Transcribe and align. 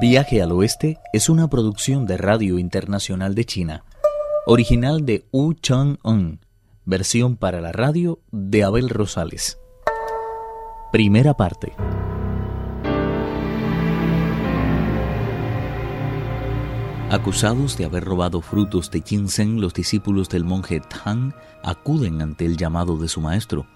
Viaje 0.00 0.42
al 0.42 0.50
Oeste 0.50 0.98
es 1.12 1.28
una 1.28 1.48
producción 1.48 2.04
de 2.04 2.16
Radio 2.16 2.58
Internacional 2.58 3.34
de 3.36 3.44
China, 3.44 3.84
original 4.44 5.06
de 5.06 5.24
Wu 5.30 5.54
Chang-un, 5.54 6.40
versión 6.84 7.36
para 7.36 7.60
la 7.60 7.70
radio 7.70 8.18
de 8.32 8.64
Abel 8.64 8.88
Rosales. 8.88 9.58
Primera 10.90 11.34
parte. 11.34 11.74
Acusados 17.10 17.78
de 17.78 17.84
haber 17.84 18.04
robado 18.04 18.40
frutos 18.40 18.90
de 18.90 19.00
ginseng, 19.00 19.60
los 19.60 19.74
discípulos 19.74 20.28
del 20.28 20.44
monje 20.44 20.80
Tang 20.80 21.32
acuden 21.62 22.20
ante 22.20 22.46
el 22.46 22.56
llamado 22.56 22.96
de 22.96 23.06
su 23.06 23.20
maestro. 23.20 23.66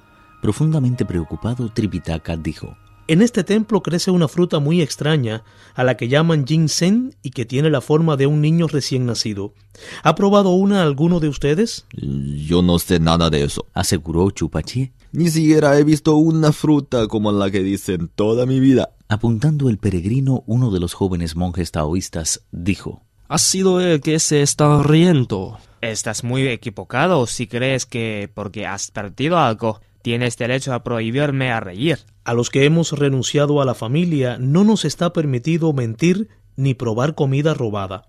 Profundamente 0.42 1.04
preocupado, 1.04 1.70
Tripitaka 1.70 2.36
dijo, 2.36 2.76
en 3.08 3.22
este 3.22 3.42
templo 3.42 3.82
crece 3.82 4.10
una 4.10 4.28
fruta 4.28 4.58
muy 4.58 4.82
extraña, 4.82 5.42
a 5.74 5.82
la 5.82 5.96
que 5.96 6.08
llaman 6.08 6.46
ginseng 6.46 7.16
y 7.22 7.30
que 7.30 7.46
tiene 7.46 7.70
la 7.70 7.80
forma 7.80 8.16
de 8.16 8.26
un 8.26 8.42
niño 8.42 8.68
recién 8.68 9.06
nacido. 9.06 9.54
¿Ha 10.02 10.14
probado 10.14 10.50
una 10.50 10.82
alguno 10.82 11.18
de 11.18 11.28
ustedes? 11.28 11.86
Yo 11.92 12.60
no 12.60 12.78
sé 12.78 13.00
nada 13.00 13.30
de 13.30 13.44
eso, 13.44 13.66
aseguró 13.72 14.30
Chupachi. 14.30 14.92
Ni 15.12 15.30
siquiera 15.30 15.78
he 15.78 15.84
visto 15.84 16.16
una 16.16 16.52
fruta 16.52 17.06
como 17.08 17.32
la 17.32 17.50
que 17.50 17.62
dicen 17.62 18.10
toda 18.14 18.44
mi 18.44 18.60
vida. 18.60 18.90
Apuntando 19.08 19.70
el 19.70 19.78
peregrino, 19.78 20.44
uno 20.46 20.70
de 20.70 20.80
los 20.80 20.92
jóvenes 20.92 21.34
monjes 21.34 21.70
taoístas 21.70 22.42
dijo: 22.50 23.02
Ha 23.28 23.38
sido 23.38 23.80
el 23.80 24.02
que 24.02 24.18
se 24.20 24.42
está 24.42 24.82
riendo. 24.82 25.58
Estás 25.80 26.24
muy 26.24 26.46
equivocado 26.46 27.26
si 27.26 27.46
crees 27.46 27.86
que 27.86 28.30
porque 28.34 28.66
has 28.66 28.90
perdido 28.90 29.38
algo 29.38 29.80
tienes 30.08 30.38
derecho 30.38 30.72
a 30.72 30.82
prohibirme 30.82 31.52
a 31.52 31.60
reír. 31.60 31.98
A 32.24 32.32
los 32.32 32.48
que 32.48 32.64
hemos 32.64 32.92
renunciado 32.92 33.60
a 33.60 33.66
la 33.66 33.74
familia 33.74 34.38
no 34.40 34.64
nos 34.64 34.86
está 34.86 35.12
permitido 35.12 35.74
mentir 35.74 36.30
ni 36.56 36.72
probar 36.72 37.14
comida 37.14 37.52
robada. 37.52 38.08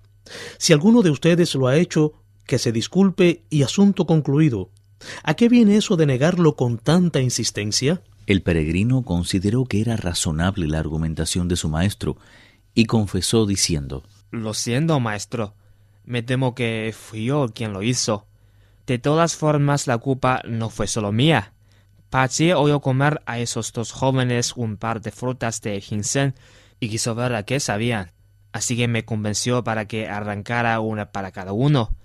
Si 0.58 0.72
alguno 0.72 1.02
de 1.02 1.10
ustedes 1.10 1.54
lo 1.56 1.68
ha 1.68 1.76
hecho, 1.76 2.14
que 2.46 2.58
se 2.58 2.72
disculpe 2.72 3.44
y 3.50 3.64
asunto 3.64 4.06
concluido. 4.06 4.70
¿A 5.24 5.34
qué 5.34 5.50
viene 5.50 5.76
eso 5.76 5.98
de 5.98 6.06
negarlo 6.06 6.56
con 6.56 6.78
tanta 6.78 7.20
insistencia? 7.20 8.02
El 8.28 8.44
peregrino 8.44 9.04
consideró 9.04 9.66
que 9.66 9.82
era 9.82 9.98
razonable 9.98 10.68
la 10.68 10.80
argumentación 10.80 11.50
de 11.50 11.58
su 11.58 11.68
maestro 11.68 12.16
y 12.74 12.86
confesó 12.86 13.46
diciendo 13.46 14.04
Lo 14.32 14.54
siento, 14.54 15.02
maestro. 15.02 15.54
Me 16.06 16.24
temo 16.24 16.56
que 16.56 16.96
fui 16.98 17.26
yo 17.26 17.50
quien 17.54 17.74
lo 17.74 17.84
hizo. 17.84 18.26
De 18.88 19.00
todas 19.00 19.36
formas, 19.36 19.86
la 19.86 19.98
culpa 19.98 20.42
no 20.48 20.70
fue 20.70 20.88
solo 20.88 21.12
mía. 21.12 21.52
Pachi 22.10 22.54
oyó 22.54 22.80
comer 22.80 23.22
a 23.26 23.40
esos 23.40 23.72
dos 23.72 23.92
jóvenes 23.92 24.54
un 24.56 24.78
par 24.78 25.02
de 25.02 25.12
frutas 25.12 25.62
de 25.62 25.80
ginseng 25.80 26.34
y 26.80 26.90
quiso 26.90 27.14
ver 27.14 27.36
a 27.36 27.44
qué 27.44 27.60
sabían. 27.60 28.12
Así 28.52 28.76
que 28.76 28.88
me 28.88 29.06
convenció 29.06 29.64
para 29.64 29.86
que 29.86 30.08
arrancara 30.08 30.80
una 30.80 31.12
para 31.12 31.32
cada 31.32 31.54
uno. 31.54 31.96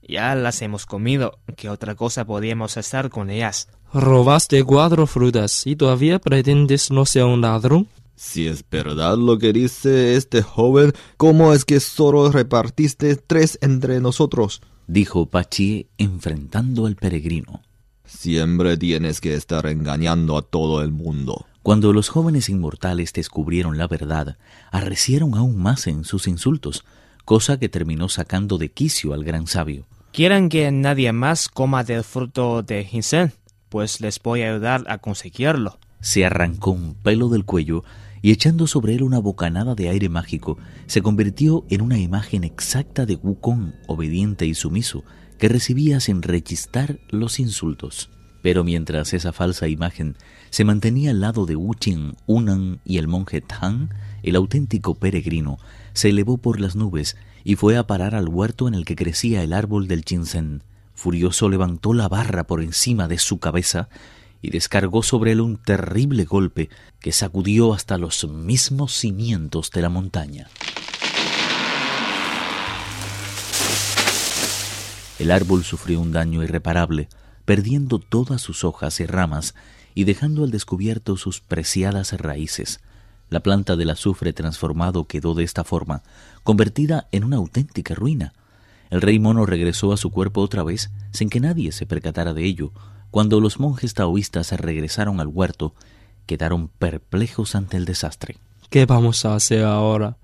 Ya 0.00 0.34
las 0.36 0.62
hemos 0.62 0.86
comido. 0.86 1.38
¿Qué 1.56 1.68
otra 1.68 1.96
cosa 1.96 2.24
podíamos 2.24 2.76
hacer 2.76 3.10
con 3.10 3.30
ellas? 3.30 3.68
Robaste 3.92 4.62
cuatro 4.62 5.06
frutas 5.06 5.66
y 5.66 5.74
todavía 5.74 6.18
pretendes 6.18 6.90
no 6.90 7.04
ser 7.04 7.24
un 7.24 7.40
ladrón. 7.40 7.88
Si 8.14 8.46
es 8.46 8.64
verdad 8.68 9.16
lo 9.16 9.38
que 9.38 9.52
dice 9.52 10.16
este 10.16 10.42
joven, 10.42 10.92
¿cómo 11.16 11.52
es 11.52 11.64
que 11.64 11.80
solo 11.80 12.30
repartiste 12.30 13.16
tres 13.16 13.58
entre 13.60 14.00
nosotros? 14.00 14.60
dijo 14.86 15.26
Pachi 15.26 15.88
enfrentando 15.98 16.86
al 16.86 16.96
peregrino. 16.96 17.62
Siempre 18.08 18.78
tienes 18.78 19.20
que 19.20 19.34
estar 19.34 19.66
engañando 19.66 20.38
a 20.38 20.42
todo 20.42 20.82
el 20.82 20.90
mundo. 20.90 21.46
Cuando 21.62 21.92
los 21.92 22.08
jóvenes 22.08 22.48
inmortales 22.48 23.12
descubrieron 23.12 23.76
la 23.76 23.86
verdad, 23.86 24.38
arrecieron 24.72 25.34
aún 25.34 25.58
más 25.58 25.86
en 25.86 26.04
sus 26.04 26.26
insultos, 26.26 26.84
cosa 27.26 27.58
que 27.58 27.68
terminó 27.68 28.08
sacando 28.08 28.56
de 28.56 28.70
quicio 28.70 29.12
al 29.12 29.24
gran 29.24 29.46
sabio. 29.46 29.84
¿Quieren 30.10 30.48
que 30.48 30.70
nadie 30.72 31.12
más 31.12 31.50
coma 31.50 31.84
del 31.84 32.02
fruto 32.02 32.62
de 32.62 32.82
ginseng? 32.84 33.32
Pues 33.68 34.00
les 34.00 34.18
voy 34.22 34.40
a 34.40 34.52
ayudar 34.52 34.84
a 34.88 34.96
conseguirlo. 34.96 35.78
Se 36.00 36.24
arrancó 36.24 36.70
un 36.70 36.94
pelo 36.94 37.28
del 37.28 37.44
cuello 37.44 37.84
y 38.22 38.32
echando 38.32 38.66
sobre 38.66 38.94
él 38.94 39.02
una 39.02 39.18
bocanada 39.18 39.74
de 39.74 39.90
aire 39.90 40.08
mágico, 40.08 40.56
se 40.86 41.02
convirtió 41.02 41.66
en 41.68 41.82
una 41.82 41.98
imagen 41.98 42.42
exacta 42.42 43.04
de 43.04 43.16
Wukong, 43.16 43.74
obediente 43.86 44.46
y 44.46 44.54
sumiso, 44.54 45.04
que 45.38 45.48
recibía 45.48 46.00
sin 46.00 46.22
rechistar 46.22 46.98
los 47.08 47.40
insultos. 47.40 48.10
Pero 48.42 48.64
mientras 48.64 49.14
esa 49.14 49.32
falsa 49.32 49.68
imagen 49.68 50.16
se 50.50 50.64
mantenía 50.64 51.10
al 51.10 51.20
lado 51.20 51.46
de 51.46 51.56
Wuqing, 51.56 52.16
Unan 52.26 52.80
y 52.84 52.98
el 52.98 53.08
monje 53.08 53.40
Tang, 53.40 53.88
el 54.22 54.36
auténtico 54.36 54.94
peregrino 54.94 55.58
se 55.92 56.10
elevó 56.10 56.38
por 56.38 56.60
las 56.60 56.76
nubes 56.76 57.16
y 57.44 57.56
fue 57.56 57.76
a 57.76 57.86
parar 57.86 58.14
al 58.14 58.28
huerto 58.28 58.68
en 58.68 58.74
el 58.74 58.84
que 58.84 58.96
crecía 58.96 59.42
el 59.42 59.52
árbol 59.52 59.88
del 59.88 60.04
ginseng. 60.04 60.62
Furioso 60.94 61.48
levantó 61.48 61.94
la 61.94 62.08
barra 62.08 62.46
por 62.46 62.62
encima 62.62 63.08
de 63.08 63.18
su 63.18 63.38
cabeza 63.38 63.88
y 64.42 64.50
descargó 64.50 65.02
sobre 65.02 65.32
él 65.32 65.40
un 65.40 65.56
terrible 65.56 66.24
golpe 66.24 66.70
que 67.00 67.12
sacudió 67.12 67.74
hasta 67.74 67.98
los 67.98 68.28
mismos 68.28 68.92
cimientos 68.94 69.70
de 69.70 69.82
la 69.82 69.88
montaña. 69.88 70.48
El 75.18 75.32
árbol 75.32 75.64
sufrió 75.64 76.00
un 76.00 76.12
daño 76.12 76.42
irreparable, 76.42 77.08
perdiendo 77.44 77.98
todas 77.98 78.40
sus 78.40 78.62
hojas 78.62 79.00
y 79.00 79.06
ramas 79.06 79.54
y 79.94 80.04
dejando 80.04 80.44
al 80.44 80.50
descubierto 80.50 81.16
sus 81.16 81.40
preciadas 81.40 82.12
raíces. 82.12 82.80
La 83.30 83.40
planta 83.40 83.74
del 83.76 83.90
azufre 83.90 84.32
transformado 84.32 85.06
quedó 85.06 85.34
de 85.34 85.44
esta 85.44 85.64
forma, 85.64 86.02
convertida 86.44 87.08
en 87.10 87.24
una 87.24 87.36
auténtica 87.36 87.94
ruina. 87.94 88.32
El 88.90 89.02
rey 89.02 89.18
mono 89.18 89.44
regresó 89.44 89.92
a 89.92 89.96
su 89.96 90.10
cuerpo 90.10 90.40
otra 90.40 90.62
vez 90.62 90.90
sin 91.10 91.28
que 91.28 91.40
nadie 91.40 91.72
se 91.72 91.84
percatara 91.84 92.32
de 92.32 92.44
ello. 92.44 92.72
Cuando 93.10 93.40
los 93.40 93.58
monjes 93.58 93.94
taoístas 93.94 94.52
regresaron 94.52 95.20
al 95.20 95.26
huerto, 95.26 95.74
quedaron 96.26 96.68
perplejos 96.68 97.54
ante 97.54 97.76
el 97.76 97.84
desastre. 97.84 98.36
¿Qué 98.70 98.86
vamos 98.86 99.24
a 99.24 99.34
hacer 99.34 99.64
ahora? 99.64 100.16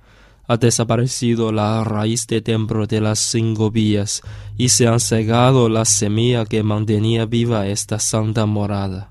Ha 0.47 0.57
desaparecido 0.57 1.53
la 1.53 1.85
raíz 1.85 2.27
de 2.27 2.43
templo 2.43 2.87
de 2.87 3.01
las 3.01 3.19
cinco 3.19 3.71
vías 3.71 4.23
y 4.57 4.69
se 4.69 4.87
han 4.87 5.01
cegado 5.01 5.69
la 5.69 5.85
semilla 5.85 6.45
que 6.45 6.63
mantenía 6.63 7.27
viva 7.27 7.67
esta 7.67 7.99
santa 7.99 8.47
morada. 8.47 9.11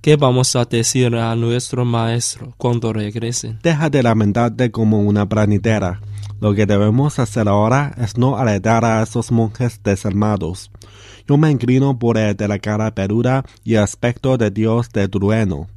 ¿Qué 0.00 0.16
vamos 0.16 0.56
a 0.56 0.64
decir 0.64 1.14
a 1.14 1.36
nuestro 1.36 1.84
maestro 1.84 2.54
cuando 2.56 2.92
regresen? 2.92 3.60
Deja 3.62 3.88
de 3.88 4.02
lamentarte 4.02 4.72
como 4.72 5.00
una 5.00 5.28
planitera. 5.28 6.00
Lo 6.40 6.54
que 6.54 6.66
debemos 6.66 7.20
hacer 7.20 7.48
ahora 7.48 7.94
es 7.98 8.16
no 8.16 8.36
alertar 8.36 8.84
a 8.84 9.00
esos 9.00 9.30
monjes 9.30 9.80
desarmados. 9.84 10.72
Yo 11.28 11.36
me 11.36 11.52
inclino 11.52 12.00
por 12.00 12.18
el 12.18 12.36
de 12.36 12.48
la 12.48 12.58
cara 12.58 12.92
peluda 12.92 13.44
y 13.62 13.76
aspecto 13.76 14.36
de 14.36 14.50
Dios 14.50 14.90
de 14.90 15.06
trueno. 15.06 15.68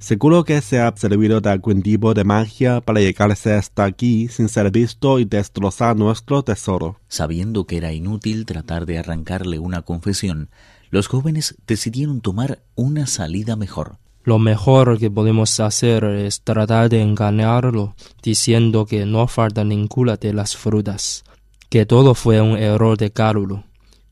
Seguro 0.00 0.44
que 0.44 0.62
se 0.62 0.80
ha 0.80 0.90
servido 0.96 1.42
de 1.42 1.50
algún 1.50 1.82
tipo 1.82 2.14
de 2.14 2.24
magia 2.24 2.80
para 2.80 3.00
llegarse 3.00 3.52
hasta 3.52 3.84
aquí 3.84 4.28
sin 4.28 4.48
ser 4.48 4.70
visto 4.70 5.18
y 5.18 5.26
destrozar 5.26 5.94
nuestro 5.94 6.42
tesoro. 6.42 6.98
Sabiendo 7.06 7.66
que 7.66 7.76
era 7.76 7.92
inútil 7.92 8.46
tratar 8.46 8.86
de 8.86 8.98
arrancarle 8.98 9.58
una 9.58 9.82
confesión, 9.82 10.48
los 10.88 11.06
jóvenes 11.06 11.54
decidieron 11.66 12.22
tomar 12.22 12.60
una 12.76 13.06
salida 13.06 13.56
mejor. 13.56 13.98
Lo 14.24 14.38
mejor 14.38 14.98
que 14.98 15.10
podemos 15.10 15.60
hacer 15.60 16.04
es 16.04 16.40
tratar 16.40 16.88
de 16.88 17.02
engañarlo, 17.02 17.94
diciendo 18.22 18.86
que 18.86 19.04
no 19.04 19.28
falta 19.28 19.64
ninguna 19.64 20.16
de 20.16 20.32
las 20.32 20.56
frutas, 20.56 21.24
que 21.68 21.84
todo 21.84 22.14
fue 22.14 22.40
un 22.40 22.56
error 22.56 22.96
de 22.96 23.12
Cárulo, 23.12 23.64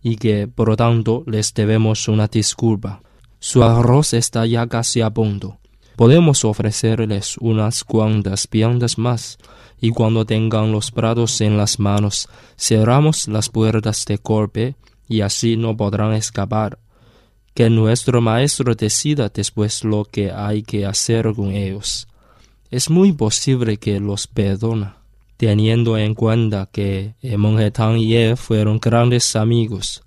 y 0.02 0.16
que 0.16 0.48
por 0.48 0.68
lo 0.68 0.76
tanto 0.76 1.24
les 1.26 1.54
debemos 1.54 2.08
una 2.08 2.26
disculpa. 2.26 3.00
Su 3.38 3.64
arroz 3.64 4.12
está 4.12 4.44
ya 4.44 4.66
casi 4.66 5.00
a 5.00 5.08
punto 5.08 5.58
podemos 5.98 6.44
ofrecerles 6.44 7.36
unas 7.38 7.82
cuantas 7.82 8.48
viandas 8.48 8.98
más, 8.98 9.36
y 9.80 9.90
cuando 9.90 10.24
tengan 10.24 10.70
los 10.70 10.92
prados 10.92 11.40
en 11.40 11.56
las 11.56 11.80
manos, 11.80 12.28
cerramos 12.56 13.26
las 13.26 13.48
puertas 13.48 14.04
de 14.04 14.20
golpe, 14.22 14.76
y 15.08 15.22
así 15.22 15.56
no 15.56 15.76
podrán 15.76 16.12
escapar. 16.12 16.78
Que 17.52 17.68
nuestro 17.68 18.20
maestro 18.20 18.76
decida 18.76 19.28
después 19.28 19.82
lo 19.82 20.04
que 20.04 20.30
hay 20.30 20.62
que 20.62 20.86
hacer 20.86 21.34
con 21.34 21.50
ellos. 21.50 22.06
Es 22.70 22.90
muy 22.90 23.12
posible 23.12 23.78
que 23.78 23.98
los 23.98 24.28
perdona, 24.28 24.98
teniendo 25.36 25.98
en 25.98 26.14
cuenta 26.14 26.68
que 26.70 27.14
el 27.22 27.38
monje 27.38 27.72
Tang 27.72 27.98
y 27.98 28.14
él 28.14 28.36
fueron 28.36 28.78
grandes 28.78 29.34
amigos 29.34 30.04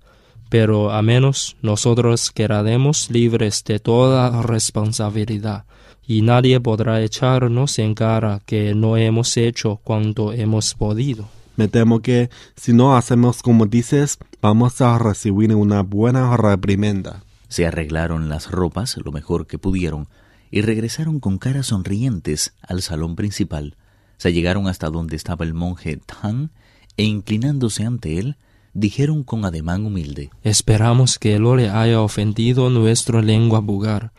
pero 0.52 0.92
a 0.92 1.00
menos 1.00 1.56
nosotros 1.62 2.30
quedaremos 2.30 3.10
libres 3.10 3.64
de 3.64 3.78
toda 3.78 4.42
responsabilidad 4.42 5.64
y 6.06 6.20
nadie 6.20 6.60
podrá 6.60 7.00
echarnos 7.00 7.78
en 7.78 7.94
cara 7.94 8.42
que 8.44 8.74
no 8.74 8.98
hemos 8.98 9.38
hecho 9.38 9.80
cuanto 9.82 10.34
hemos 10.34 10.74
podido. 10.74 11.26
Me 11.56 11.68
temo 11.68 12.02
que 12.02 12.28
si 12.54 12.74
no 12.74 12.98
hacemos 12.98 13.40
como 13.40 13.64
dices, 13.64 14.18
vamos 14.42 14.82
a 14.82 14.98
recibir 14.98 15.54
una 15.54 15.80
buena 15.80 16.36
reprimenda. 16.36 17.24
Se 17.48 17.66
arreglaron 17.66 18.28
las 18.28 18.50
ropas 18.50 18.98
lo 19.02 19.10
mejor 19.10 19.46
que 19.46 19.56
pudieron 19.56 20.06
y 20.50 20.60
regresaron 20.60 21.18
con 21.18 21.38
caras 21.38 21.68
sonrientes 21.68 22.52
al 22.60 22.82
salón 22.82 23.16
principal. 23.16 23.74
Se 24.18 24.34
llegaron 24.34 24.68
hasta 24.68 24.90
donde 24.90 25.16
estaba 25.16 25.46
el 25.46 25.54
monje 25.54 25.96
Tang 25.96 26.50
e 26.98 27.04
inclinándose 27.04 27.86
ante 27.86 28.18
él, 28.18 28.36
dijeron 28.74 29.22
con 29.22 29.44
ademán 29.44 29.86
humilde 29.86 30.30
Esperamos 30.42 31.18
que 31.18 31.38
no 31.38 31.56
le 31.56 31.70
haya 31.70 32.00
ofendido 32.00 32.70
nuestra 32.70 33.22
lengua 33.22 33.60
vulgar. 33.60 34.12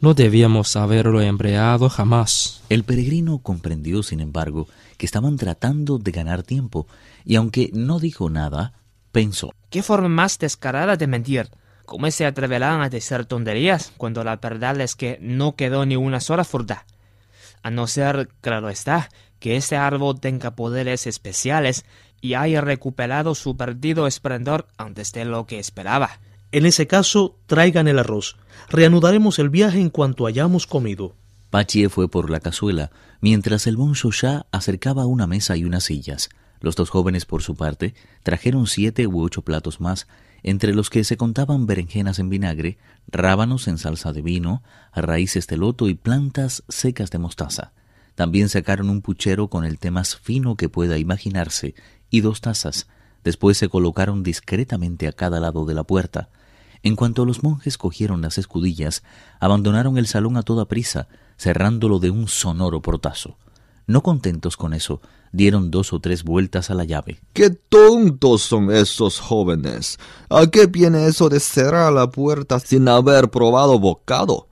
No 0.00 0.14
debíamos 0.14 0.76
haberlo 0.76 1.22
empleado 1.22 1.88
jamás. 1.88 2.62
El 2.68 2.84
peregrino 2.84 3.38
comprendió, 3.38 4.02
sin 4.02 4.20
embargo, 4.20 4.68
que 4.98 5.06
estaban 5.06 5.36
tratando 5.36 5.98
de 5.98 6.10
ganar 6.10 6.42
tiempo, 6.42 6.86
y 7.24 7.36
aunque 7.36 7.70
no 7.72 7.98
dijo 7.98 8.28
nada, 8.28 8.74
pensó 9.12 9.54
¿Qué 9.70 9.82
forma 9.82 10.08
más 10.08 10.38
descarada 10.38 10.96
de 10.96 11.06
mentir? 11.06 11.50
¿Cómo 11.86 12.10
se 12.10 12.26
atreverán 12.26 12.80
a 12.80 12.88
decir 12.88 13.24
tonterías 13.26 13.92
cuando 13.96 14.24
la 14.24 14.36
verdad 14.36 14.80
es 14.80 14.94
que 14.94 15.18
no 15.20 15.54
quedó 15.54 15.84
ni 15.84 15.96
una 15.96 16.20
sola 16.20 16.44
fruta? 16.44 16.86
A 17.62 17.70
no 17.70 17.86
ser, 17.86 18.28
claro 18.40 18.68
está, 18.68 19.08
que 19.38 19.56
este 19.56 19.76
árbol 19.76 20.20
tenga 20.20 20.52
poderes 20.52 21.06
especiales 21.06 21.84
y 22.24 22.32
haya 22.32 22.62
recuperado 22.62 23.34
su 23.34 23.54
perdido 23.54 24.06
esplendor 24.06 24.66
antes 24.78 25.12
de 25.12 25.26
lo 25.26 25.44
que 25.44 25.58
esperaba. 25.58 26.20
En 26.52 26.64
ese 26.64 26.86
caso, 26.86 27.36
traigan 27.44 27.86
el 27.86 27.98
arroz. 27.98 28.38
Reanudaremos 28.70 29.38
el 29.38 29.50
viaje 29.50 29.78
en 29.78 29.90
cuanto 29.90 30.26
hayamos 30.26 30.66
comido. 30.66 31.14
Pachie 31.50 31.90
fue 31.90 32.08
por 32.08 32.30
la 32.30 32.40
cazuela, 32.40 32.90
mientras 33.20 33.66
el 33.66 33.76
bon 33.76 33.92
ya 33.92 34.46
acercaba 34.52 35.04
una 35.04 35.26
mesa 35.26 35.58
y 35.58 35.64
unas 35.64 35.84
sillas. 35.84 36.30
Los 36.60 36.76
dos 36.76 36.88
jóvenes, 36.88 37.26
por 37.26 37.42
su 37.42 37.56
parte, 37.56 37.94
trajeron 38.22 38.68
siete 38.68 39.06
u 39.06 39.20
ocho 39.20 39.42
platos 39.42 39.82
más, 39.82 40.06
entre 40.42 40.74
los 40.74 40.88
que 40.88 41.04
se 41.04 41.18
contaban 41.18 41.66
berenjenas 41.66 42.18
en 42.18 42.30
vinagre, 42.30 42.78
rábanos 43.06 43.68
en 43.68 43.76
salsa 43.76 44.14
de 44.14 44.22
vino, 44.22 44.62
raíces 44.94 45.46
de 45.46 45.58
loto 45.58 45.90
y 45.90 45.94
plantas 45.94 46.64
secas 46.70 47.10
de 47.10 47.18
mostaza. 47.18 47.74
También 48.14 48.48
sacaron 48.48 48.90
un 48.90 49.02
puchero 49.02 49.48
con 49.48 49.64
el 49.64 49.78
té 49.78 49.90
más 49.90 50.16
fino 50.16 50.56
que 50.56 50.68
pueda 50.68 50.98
imaginarse 50.98 51.74
y 52.10 52.20
dos 52.20 52.40
tazas. 52.40 52.86
Después 53.24 53.58
se 53.58 53.68
colocaron 53.68 54.22
discretamente 54.22 55.08
a 55.08 55.12
cada 55.12 55.40
lado 55.40 55.64
de 55.64 55.74
la 55.74 55.84
puerta. 55.84 56.28
En 56.82 56.96
cuanto 56.96 57.24
los 57.24 57.42
monjes 57.42 57.78
cogieron 57.78 58.20
las 58.20 58.38
escudillas, 58.38 59.02
abandonaron 59.40 59.96
el 59.96 60.06
salón 60.06 60.36
a 60.36 60.42
toda 60.42 60.68
prisa, 60.68 61.08
cerrándolo 61.38 61.98
de 61.98 62.10
un 62.10 62.28
sonoro 62.28 62.82
portazo. 62.82 63.38
No 63.86 64.02
contentos 64.02 64.56
con 64.56 64.74
eso, 64.74 65.00
dieron 65.32 65.70
dos 65.70 65.92
o 65.92 66.00
tres 66.00 66.24
vueltas 66.24 66.70
a 66.70 66.74
la 66.74 66.84
llave. 66.84 67.20
¡Qué 67.32 67.50
tontos 67.50 68.42
son 68.42 68.70
esos 68.70 69.20
jóvenes! 69.20 69.98
¿A 70.30 70.46
qué 70.46 70.66
viene 70.66 71.06
eso 71.06 71.28
de 71.28 71.40
cerrar 71.40 71.92
la 71.92 72.10
puerta 72.10 72.60
sin 72.60 72.88
haber 72.88 73.30
probado 73.30 73.78
bocado? 73.78 74.48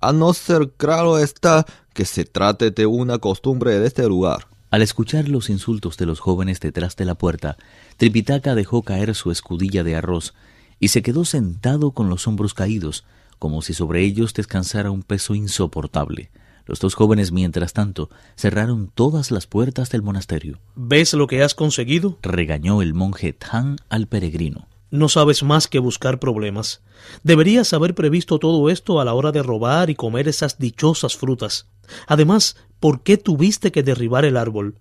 A 0.00 0.12
no 0.12 0.32
ser 0.34 0.72
claro 0.76 1.18
está 1.18 1.66
que 1.94 2.04
se 2.04 2.24
trate 2.24 2.70
de 2.70 2.86
una 2.86 3.18
costumbre 3.18 3.78
de 3.78 3.86
este 3.86 4.06
lugar. 4.08 4.48
Al 4.70 4.82
escuchar 4.82 5.28
los 5.28 5.50
insultos 5.50 5.96
de 5.96 6.06
los 6.06 6.18
jóvenes 6.20 6.58
detrás 6.60 6.96
de 6.96 7.04
la 7.04 7.14
puerta, 7.14 7.56
Tripitaka 7.98 8.54
dejó 8.54 8.82
caer 8.82 9.14
su 9.14 9.30
escudilla 9.30 9.84
de 9.84 9.96
arroz 9.96 10.34
y 10.80 10.88
se 10.88 11.02
quedó 11.02 11.24
sentado 11.24 11.90
con 11.90 12.08
los 12.08 12.26
hombros 12.26 12.54
caídos, 12.54 13.04
como 13.38 13.60
si 13.60 13.74
sobre 13.74 14.02
ellos 14.02 14.34
descansara 14.34 14.90
un 14.90 15.02
peso 15.02 15.34
insoportable. 15.34 16.30
Los 16.64 16.80
dos 16.80 16.94
jóvenes, 16.94 17.32
mientras 17.32 17.72
tanto, 17.72 18.08
cerraron 18.36 18.90
todas 18.94 19.30
las 19.30 19.46
puertas 19.46 19.90
del 19.90 20.02
monasterio. 20.02 20.58
¿Ves 20.74 21.12
lo 21.12 21.26
que 21.26 21.42
has 21.42 21.54
conseguido? 21.54 22.18
regañó 22.22 22.82
el 22.82 22.94
monje 22.94 23.32
Tan 23.32 23.76
al 23.88 24.06
peregrino. 24.06 24.68
No 24.92 25.08
sabes 25.08 25.42
más 25.42 25.68
que 25.68 25.78
buscar 25.78 26.18
problemas. 26.18 26.82
Deberías 27.22 27.72
haber 27.72 27.94
previsto 27.94 28.38
todo 28.38 28.68
esto 28.68 29.00
a 29.00 29.06
la 29.06 29.14
hora 29.14 29.32
de 29.32 29.42
robar 29.42 29.88
y 29.88 29.94
comer 29.94 30.28
esas 30.28 30.58
dichosas 30.58 31.16
frutas. 31.16 31.66
Además, 32.06 32.56
¿por 32.78 33.02
qué 33.02 33.16
tuviste 33.16 33.72
que 33.72 33.82
derribar 33.82 34.26
el 34.26 34.36
árbol? 34.36 34.76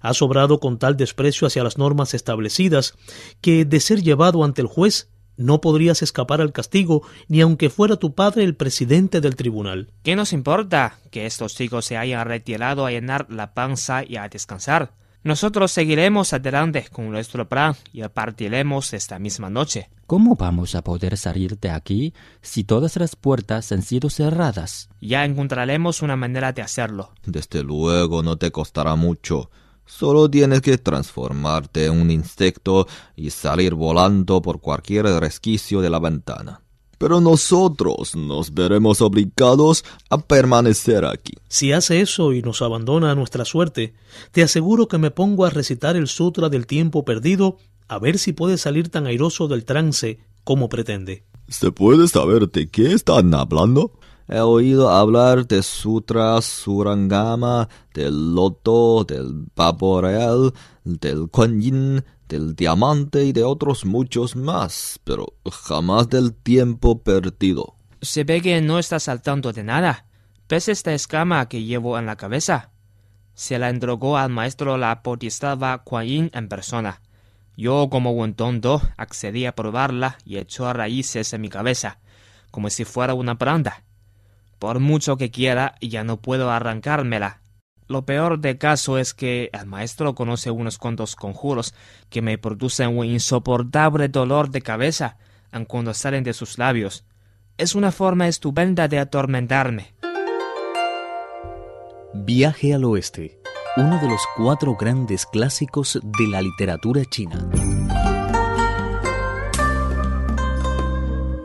Has 0.00 0.20
obrado 0.20 0.58
con 0.58 0.80
tal 0.80 0.96
desprecio 0.96 1.46
hacia 1.46 1.62
las 1.62 1.78
normas 1.78 2.12
establecidas 2.12 2.94
que, 3.40 3.64
de 3.64 3.78
ser 3.78 4.02
llevado 4.02 4.42
ante 4.42 4.62
el 4.62 4.66
juez, 4.66 5.10
no 5.36 5.60
podrías 5.60 6.02
escapar 6.02 6.40
al 6.40 6.52
castigo 6.52 7.02
ni 7.28 7.40
aunque 7.40 7.70
fuera 7.70 7.94
tu 7.94 8.16
padre 8.16 8.42
el 8.42 8.56
presidente 8.56 9.20
del 9.20 9.36
tribunal. 9.36 9.92
¿Qué 10.02 10.16
nos 10.16 10.32
importa 10.32 10.98
que 11.12 11.24
estos 11.24 11.54
chicos 11.54 11.84
se 11.84 11.96
hayan 11.96 12.26
retirado 12.26 12.84
a 12.84 12.90
llenar 12.90 13.28
la 13.30 13.54
panza 13.54 14.02
y 14.04 14.16
a 14.16 14.28
descansar? 14.28 14.92
Nosotros 15.24 15.70
seguiremos 15.70 16.32
adelante 16.32 16.88
con 16.90 17.10
nuestro 17.10 17.48
plan 17.48 17.76
y 17.92 18.02
partiremos 18.08 18.92
esta 18.92 19.20
misma 19.20 19.50
noche. 19.50 19.88
¿Cómo 20.08 20.34
vamos 20.34 20.74
a 20.74 20.82
poder 20.82 21.16
salir 21.16 21.58
de 21.60 21.70
aquí 21.70 22.12
si 22.40 22.64
todas 22.64 22.96
las 22.96 23.14
puertas 23.14 23.70
han 23.70 23.82
sido 23.82 24.10
cerradas? 24.10 24.88
Ya 25.00 25.24
encontraremos 25.24 26.02
una 26.02 26.16
manera 26.16 26.52
de 26.52 26.62
hacerlo. 26.62 27.12
Desde 27.24 27.62
luego 27.62 28.22
no 28.24 28.36
te 28.36 28.50
costará 28.50 28.96
mucho. 28.96 29.50
Solo 29.86 30.28
tienes 30.28 30.60
que 30.60 30.76
transformarte 30.78 31.86
en 31.86 32.00
un 32.00 32.10
insecto 32.10 32.88
y 33.14 33.30
salir 33.30 33.74
volando 33.74 34.42
por 34.42 34.60
cualquier 34.60 35.06
resquicio 35.06 35.80
de 35.80 35.90
la 35.90 36.00
ventana. 36.00 36.61
Pero 37.02 37.20
nosotros 37.20 38.14
nos 38.14 38.54
veremos 38.54 39.00
obligados 39.00 39.84
a 40.08 40.18
permanecer 40.18 41.04
aquí. 41.04 41.32
Si 41.48 41.72
hace 41.72 42.00
eso 42.00 42.32
y 42.32 42.42
nos 42.42 42.62
abandona 42.62 43.10
a 43.10 43.16
nuestra 43.16 43.44
suerte, 43.44 43.92
te 44.30 44.44
aseguro 44.44 44.86
que 44.86 44.98
me 44.98 45.10
pongo 45.10 45.44
a 45.44 45.50
recitar 45.50 45.96
el 45.96 46.06
Sutra 46.06 46.48
del 46.48 46.68
tiempo 46.68 47.04
perdido 47.04 47.56
a 47.88 47.98
ver 47.98 48.18
si 48.18 48.32
puede 48.32 48.56
salir 48.56 48.88
tan 48.88 49.08
airoso 49.08 49.48
del 49.48 49.64
trance 49.64 50.20
como 50.44 50.68
pretende. 50.68 51.24
¿Se 51.48 51.72
puede 51.72 52.06
saber 52.06 52.48
de 52.48 52.68
qué 52.68 52.92
están 52.92 53.34
hablando? 53.34 53.98
He 54.28 54.40
oído 54.40 54.90
hablar 54.90 55.46
de 55.46 55.62
Sutra 55.62 56.40
Surangama, 56.40 57.68
del 57.92 58.34
Loto, 58.34 59.04
del 59.04 59.46
Pavo 59.54 60.00
Real, 60.00 60.52
del 60.84 61.28
Kuan 61.28 61.60
del 62.28 62.54
Diamante 62.56 63.24
y 63.24 63.32
de 63.32 63.44
otros 63.44 63.84
muchos 63.84 64.36
más, 64.36 64.98
pero 65.04 65.34
jamás 65.50 66.08
del 66.08 66.32
tiempo 66.32 67.02
perdido. 67.02 67.74
Se 68.00 68.24
ve 68.24 68.40
que 68.40 68.60
no 68.62 68.78
estás 68.78 69.08
al 69.08 69.20
tanto 69.22 69.52
de 69.52 69.64
nada. 69.64 70.06
¿Ves 70.48 70.68
esta 70.68 70.94
escama 70.94 71.48
que 71.48 71.64
llevo 71.64 71.98
en 71.98 72.06
la 72.06 72.16
cabeza? 72.16 72.70
Se 73.34 73.58
la 73.58 73.70
entregó 73.70 74.16
al 74.16 74.30
maestro 74.30 74.76
la 74.76 75.00
Bodhisattva 75.04 75.82
Kuan 75.84 76.06
Yin 76.06 76.30
en 76.32 76.48
persona. 76.48 77.00
Yo, 77.56 77.88
como 77.90 78.14
buen 78.14 78.34
tonto, 78.34 78.80
accedí 78.96 79.46
a 79.46 79.54
probarla 79.54 80.18
y 80.24 80.38
echó 80.38 80.72
raíces 80.72 81.32
en 81.32 81.42
mi 81.42 81.48
cabeza, 81.48 81.98
como 82.50 82.70
si 82.70 82.84
fuera 82.84 83.14
una 83.14 83.36
planta. 83.36 83.84
Por 84.62 84.78
mucho 84.78 85.16
que 85.16 85.32
quiera, 85.32 85.74
ya 85.80 86.04
no 86.04 86.18
puedo 86.18 86.48
arrancármela. 86.48 87.40
Lo 87.88 88.06
peor 88.06 88.38
del 88.38 88.58
caso 88.58 88.96
es 88.96 89.12
que 89.12 89.50
el 89.52 89.66
maestro 89.66 90.14
conoce 90.14 90.52
unos 90.52 90.78
cuantos 90.78 91.16
conjuros 91.16 91.74
que 92.10 92.22
me 92.22 92.38
producen 92.38 92.96
un 92.96 93.04
insoportable 93.04 94.06
dolor 94.06 94.50
de 94.50 94.62
cabeza 94.62 95.16
cuando 95.66 95.92
salen 95.94 96.22
de 96.22 96.32
sus 96.32 96.58
labios. 96.58 97.04
Es 97.58 97.74
una 97.74 97.90
forma 97.90 98.28
estupenda 98.28 98.86
de 98.86 99.00
atormentarme. 99.00 99.94
Viaje 102.14 102.72
al 102.72 102.84
oeste, 102.84 103.40
uno 103.76 103.98
de 103.98 104.08
los 104.08 104.20
cuatro 104.36 104.76
grandes 104.76 105.26
clásicos 105.26 105.98
de 106.04 106.28
la 106.28 106.40
literatura 106.40 107.02
china. 107.06 107.50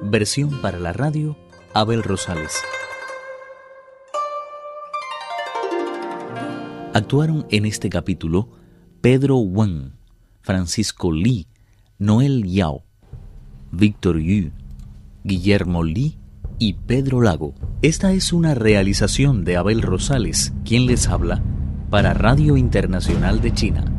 Versión 0.03 0.62
para 0.62 0.77
la 0.77 0.93
radio, 0.93 1.36
Abel 1.74 2.03
Rosales. 2.03 2.62
Actuaron 6.97 7.45
en 7.51 7.67
este 7.67 7.89
capítulo 7.89 8.49
Pedro 9.01 9.37
Wang, 9.37 9.91
Francisco 10.41 11.11
Li, 11.11 11.45
Noel 11.99 12.43
Yao, 12.43 12.85
Víctor 13.71 14.17
Yu, 14.17 14.49
Guillermo 15.23 15.83
Li 15.83 16.17
y 16.57 16.73
Pedro 16.73 17.21
Lago. 17.21 17.53
Esta 17.83 18.13
es 18.13 18.33
una 18.33 18.55
realización 18.55 19.45
de 19.45 19.57
Abel 19.57 19.83
Rosales, 19.83 20.53
quien 20.65 20.87
les 20.87 21.07
habla, 21.07 21.43
para 21.91 22.15
Radio 22.15 22.57
Internacional 22.57 23.41
de 23.41 23.53
China. 23.53 23.96